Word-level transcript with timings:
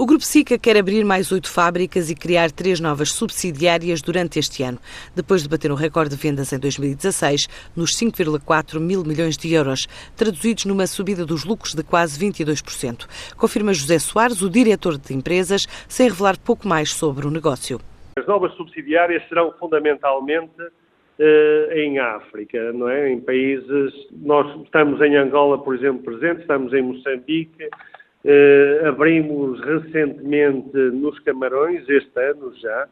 O 0.00 0.06
Grupo 0.06 0.24
SICA 0.24 0.56
quer 0.56 0.76
abrir 0.76 1.04
mais 1.04 1.32
oito 1.32 1.50
fábricas 1.50 2.08
e 2.08 2.14
criar 2.14 2.52
três 2.52 2.78
novas 2.78 3.10
subsidiárias 3.10 4.00
durante 4.00 4.38
este 4.38 4.62
ano, 4.62 4.78
depois 5.12 5.42
de 5.42 5.48
bater 5.48 5.72
um 5.72 5.74
recorde 5.74 6.14
de 6.14 6.22
vendas 6.22 6.52
em 6.52 6.58
2016 6.60 7.48
nos 7.76 7.90
5,4 7.98 8.78
mil 8.78 9.02
milhões 9.02 9.36
de 9.36 9.52
euros, 9.52 9.88
traduzidos 10.16 10.66
numa 10.66 10.86
subida 10.86 11.26
dos 11.26 11.44
lucros 11.44 11.74
de 11.74 11.82
quase 11.82 12.24
22%. 12.24 13.34
Confirma 13.36 13.74
José 13.74 13.98
Soares, 13.98 14.40
o 14.40 14.48
diretor 14.48 14.96
de 14.96 15.12
empresas, 15.12 15.66
sem 15.88 16.08
revelar 16.08 16.38
pouco 16.38 16.68
mais 16.68 16.92
sobre 16.92 17.26
o 17.26 17.30
negócio. 17.30 17.80
As 18.16 18.26
novas 18.28 18.52
subsidiárias 18.52 19.28
serão 19.28 19.52
fundamentalmente 19.58 20.62
uh, 20.62 21.72
em 21.72 21.98
África, 21.98 22.72
não 22.72 22.88
é? 22.88 23.10
Em 23.10 23.20
países, 23.20 23.92
nós 24.12 24.62
estamos 24.62 25.00
em 25.00 25.16
Angola, 25.16 25.58
por 25.58 25.74
exemplo, 25.74 26.04
presentes, 26.04 26.42
estamos 26.42 26.72
em 26.72 26.82
Moçambique, 26.82 27.68
Uh, 28.28 28.86
abrimos 28.86 29.58
recentemente 29.60 30.76
nos 30.76 31.18
Camarões, 31.20 31.88
este 31.88 32.20
ano 32.20 32.52
já, 32.56 32.86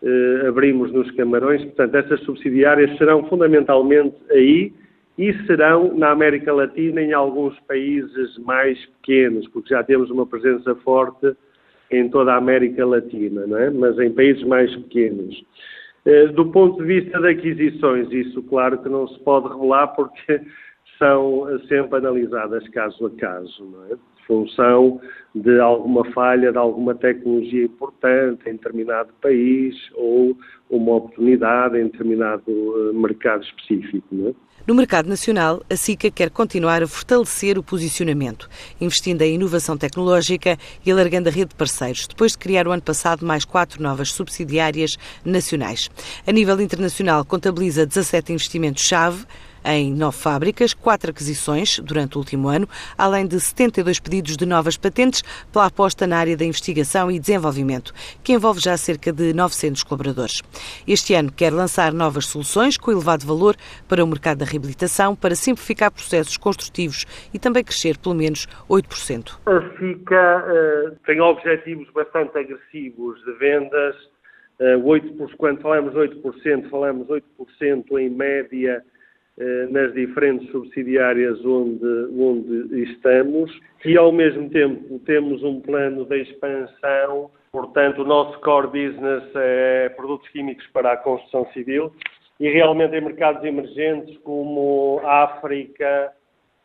uh, 0.00 0.48
abrimos 0.48 0.90
nos 0.90 1.10
Camarões, 1.10 1.62
portanto, 1.64 1.96
essas 1.96 2.20
subsidiárias 2.20 2.96
serão 2.96 3.28
fundamentalmente 3.28 4.16
aí 4.30 4.72
e 5.18 5.34
serão 5.44 5.94
na 5.98 6.12
América 6.12 6.50
Latina 6.54 7.02
em 7.02 7.12
alguns 7.12 7.60
países 7.68 8.38
mais 8.38 8.82
pequenos, 8.86 9.46
porque 9.48 9.68
já 9.68 9.84
temos 9.84 10.10
uma 10.10 10.26
presença 10.26 10.74
forte 10.76 11.36
em 11.90 12.08
toda 12.08 12.32
a 12.32 12.38
América 12.38 12.86
Latina, 12.86 13.46
não 13.46 13.58
é? 13.58 13.68
mas 13.68 13.98
em 13.98 14.10
países 14.10 14.42
mais 14.44 14.74
pequenos. 14.76 15.44
Uh, 16.06 16.32
do 16.32 16.50
ponto 16.50 16.78
de 16.78 16.84
vista 16.84 17.20
de 17.20 17.28
aquisições, 17.28 18.10
isso 18.10 18.42
claro 18.44 18.78
que 18.78 18.88
não 18.88 19.06
se 19.08 19.18
pode 19.24 19.46
revelar 19.46 19.88
porque 19.88 20.40
são 20.98 21.46
sempre 21.68 21.98
analisadas 21.98 22.66
caso 22.70 23.04
a 23.04 23.10
caso, 23.10 23.62
não 23.62 23.84
é? 23.92 23.98
Função 24.30 25.00
de 25.34 25.60
alguma 25.60 26.04
falha 26.12 26.52
de 26.52 26.58
alguma 26.58 26.94
tecnologia 26.94 27.64
importante 27.64 28.48
em 28.48 28.52
determinado 28.52 29.10
país 29.20 29.74
ou 29.94 30.36
uma 30.68 30.96
oportunidade 30.96 31.78
em 31.78 31.84
determinado 31.84 32.42
eh, 32.48 32.92
mercado 32.92 33.42
específico. 33.42 34.28
É? 34.28 34.34
No 34.66 34.74
mercado 34.74 35.08
nacional, 35.08 35.62
a 35.70 35.74
SICA 35.74 36.10
quer 36.10 36.30
continuar 36.30 36.82
a 36.82 36.86
fortalecer 36.86 37.58
o 37.58 37.62
posicionamento, 37.62 38.48
investindo 38.80 39.22
em 39.22 39.34
inovação 39.34 39.76
tecnológica 39.76 40.56
e 40.84 40.92
alargando 40.92 41.28
a 41.28 41.32
rede 41.32 41.50
de 41.50 41.54
parceiros, 41.56 42.06
depois 42.06 42.32
de 42.32 42.38
criar 42.38 42.68
o 42.68 42.70
ano 42.70 42.82
passado 42.82 43.26
mais 43.26 43.44
quatro 43.44 43.82
novas 43.82 44.12
subsidiárias 44.12 44.96
nacionais. 45.24 45.90
A 46.26 46.30
nível 46.30 46.60
internacional, 46.60 47.24
contabiliza 47.24 47.86
17 47.86 48.32
investimentos-chave, 48.32 49.24
em 49.64 49.92
nove 49.92 50.16
fábricas, 50.16 50.74
quatro 50.74 51.10
aquisições 51.10 51.78
durante 51.80 52.16
o 52.16 52.18
último 52.18 52.48
ano, 52.48 52.68
além 52.96 53.26
de 53.26 53.38
72 53.38 54.00
pedidos 54.00 54.36
de 54.36 54.46
novas 54.46 54.76
patentes 54.76 55.22
pela 55.52 55.66
aposta 55.66 56.06
na 56.06 56.18
área 56.18 56.36
da 56.36 56.44
investigação 56.44 57.10
e 57.10 57.18
desenvolvimento, 57.18 57.92
que 58.22 58.32
envolve 58.32 58.60
já 58.60 58.76
cerca 58.76 59.12
de 59.12 59.32
900 59.32 59.82
colaboradores. 59.82 60.42
Este 60.86 61.14
ano 61.14 61.32
quer 61.32 61.52
lançar 61.52 61.92
novas 61.92 62.26
soluções 62.26 62.76
com 62.76 62.90
elevado 62.90 63.26
valor 63.26 63.56
para 63.88 64.04
o 64.04 64.06
mercado 64.06 64.38
da 64.38 64.44
reabilitação, 64.44 65.14
para 65.14 65.34
simplificar 65.34 65.90
processos 65.90 66.36
construtivos 66.36 67.06
e 67.32 67.38
também 67.38 67.64
crescer 67.64 67.98
pelo 67.98 68.14
menos 68.14 68.46
8%. 68.68 69.38
A 69.46 69.60
FICA 69.76 70.44
uh, 70.44 70.96
tem 71.06 71.20
objetivos 71.20 71.88
bastante 71.90 72.38
agressivos 72.38 73.22
de 73.24 73.32
vendas. 73.34 73.96
Uh, 74.58 74.82
8%, 74.82 75.36
quando 75.36 75.60
falamos 75.62 75.94
8%, 75.94 76.68
falamos 76.68 77.08
8% 77.08 77.98
em 77.98 78.10
média 78.10 78.82
eh, 78.82 78.99
nas 79.70 79.92
diferentes 79.94 80.50
subsidiárias 80.50 81.42
onde, 81.44 81.86
onde 82.18 82.82
estamos 82.82 83.50
e, 83.84 83.96
ao 83.96 84.12
mesmo 84.12 84.50
tempo, 84.50 84.98
temos 85.00 85.42
um 85.42 85.60
plano 85.60 86.04
de 86.04 86.22
expansão. 86.22 87.30
Portanto, 87.52 88.02
o 88.02 88.04
nosso 88.04 88.38
core 88.40 88.66
business 88.66 89.24
é 89.34 89.88
produtos 89.90 90.28
químicos 90.28 90.66
para 90.68 90.92
a 90.92 90.96
construção 90.96 91.46
civil 91.52 91.92
e 92.38 92.48
realmente 92.48 92.96
em 92.96 93.00
mercados 93.00 93.44
emergentes 93.44 94.16
como 94.18 95.00
África, 95.04 96.12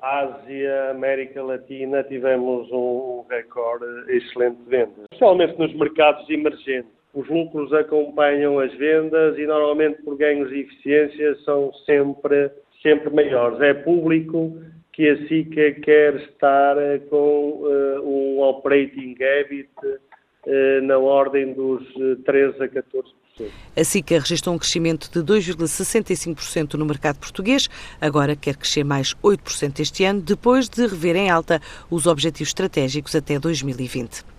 Ásia, 0.00 0.90
América 0.90 1.42
Latina, 1.42 2.02
tivemos 2.04 2.70
um 2.72 3.24
recorde 3.30 4.12
excelente 4.12 4.56
de 4.62 4.68
vendas, 4.68 5.04
especialmente 5.12 5.58
nos 5.58 5.72
mercados 5.74 6.28
emergentes. 6.28 7.01
Os 7.14 7.28
lucros 7.28 7.72
acompanham 7.72 8.58
as 8.58 8.72
vendas 8.74 9.38
e 9.38 9.46
normalmente 9.46 10.02
por 10.02 10.16
ganhos 10.16 10.48
de 10.48 10.60
eficiência 10.60 11.34
são 11.44 11.72
sempre 11.84 12.50
sempre 12.82 13.10
maiores. 13.10 13.60
É 13.60 13.72
público 13.72 14.58
que 14.92 15.08
a 15.08 15.16
SICA 15.26 15.72
quer 15.80 16.16
estar 16.16 16.76
eh, 16.76 16.98
com 17.08 17.62
uh, 17.62 18.02
um 18.02 18.40
operating 18.42 19.16
habit 19.22 19.70
uh, 19.84 20.82
na 20.82 20.98
ordem 20.98 21.54
dos 21.54 21.82
13 22.24 22.62
a 22.62 22.68
14%. 22.68 23.21
A 23.74 23.82
SICA 23.82 24.18
registrou 24.18 24.54
um 24.54 24.58
crescimento 24.58 25.10
de 25.10 25.20
2,65% 25.20 26.74
no 26.74 26.84
mercado 26.84 27.16
português, 27.16 27.66
agora 27.98 28.36
quer 28.36 28.56
crescer 28.56 28.84
mais 28.84 29.14
8% 29.24 29.80
este 29.80 30.04
ano, 30.04 30.20
depois 30.20 30.68
de 30.68 30.86
rever 30.86 31.16
em 31.16 31.30
alta 31.30 31.60
os 31.90 32.06
objetivos 32.06 32.50
estratégicos 32.50 33.14
até 33.14 33.38
2020. 33.38 34.32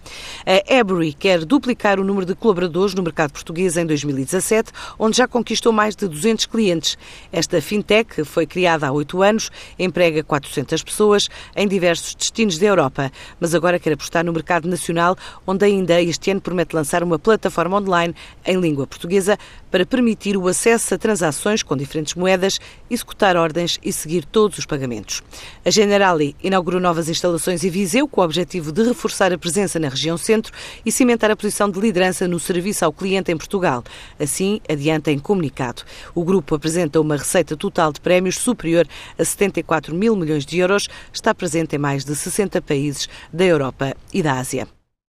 A 0.46 0.74
Ebury 0.76 1.14
quer 1.14 1.46
duplicar 1.46 2.00
o 2.00 2.04
número 2.04 2.26
de 2.26 2.36
colaboradores 2.36 2.94
no 2.94 3.02
mercado 3.02 3.32
português 3.32 3.78
em 3.78 3.86
2017, 3.86 4.72
onde 5.00 5.18
já 5.18 5.28
conquistou 5.28 5.72
mais 5.72 5.96
de 5.96 6.08
200 6.08 6.46
clientes. 6.46 6.98
Esta 7.32 7.62
fintech 7.62 8.24
foi 8.26 8.46
criada 8.46 8.88
há 8.88 8.92
oito 8.92 9.22
anos, 9.22 9.50
emprega 9.80 10.24
400 10.24 10.84
pessoas 10.84 11.30
em 11.56 11.68
diversos 11.68 12.16
destinos 12.16 12.58
da 12.58 12.66
Europa, 12.66 13.12
mas 13.40 13.56
agora 13.56 13.80
quer 13.80 13.94
apostar 13.94 14.26
no 14.26 14.34
mercado 14.34 14.68
nacional, 14.68 15.16
onde 15.48 15.66
ainda 15.66 16.02
este 16.02 16.32
ano 16.32 16.42
promete 16.42 16.76
lançar 16.76 17.04
uma 17.04 17.18
plataforma 17.18 17.78
online 17.78 18.14
em 18.46 18.58
língua 18.84 18.88
portuguesa 18.88 19.38
para 19.72 19.86
permitir 19.86 20.38
o 20.38 20.48
acesso 20.48 20.94
a 20.94 20.98
transações 20.98 21.64
com 21.64 21.76
diferentes 21.76 22.14
moedas, 22.14 22.60
executar 22.90 23.36
ordens 23.36 23.80
e 23.84 23.92
seguir 23.92 24.26
todos 24.26 24.58
os 24.58 24.66
pagamentos. 24.66 25.24
A 25.66 25.72
Generali 25.72 26.36
inaugurou 26.44 26.80
novas 26.80 27.10
instalações 27.10 27.64
em 27.64 27.70
Viseu 27.70 28.08
com 28.08 28.22
o 28.22 28.24
objetivo 28.24 28.72
de 28.72 28.84
reforçar 28.84 29.34
a 29.34 29.38
presença 29.38 29.80
na 29.80 29.90
região 29.90 30.18
centro 30.18 30.54
e 30.86 30.92
cimentar 30.92 31.32
a 31.32 31.36
posição 31.36 31.70
de 31.70 31.80
liderança 31.80 32.28
no 32.28 32.40
serviço 32.40 32.86
ao 32.86 32.94
cliente 32.94 33.32
em 33.32 33.38
Portugal. 33.38 33.84
Assim, 34.20 34.60
adianta 34.70 35.12
em 35.12 35.20
comunicado. 35.20 35.84
O 36.14 36.24
grupo 36.24 36.56
apresenta 36.56 37.02
uma 37.02 37.18
receita 37.18 37.58
total 37.58 37.92
de 37.92 38.02
prémios 38.02 38.38
superior 38.38 38.88
a 39.18 39.26
74 39.26 39.96
mil 39.96 40.16
milhões 40.16 40.46
de 40.46 40.60
euros, 40.60 40.88
está 41.12 41.34
presente 41.34 41.76
em 41.76 41.80
mais 41.80 42.06
de 42.06 42.16
60 42.16 42.62
países 42.62 43.08
da 43.32 43.46
Europa 43.46 43.96
e 44.14 44.22
da 44.22 44.34
Ásia. 44.34 44.68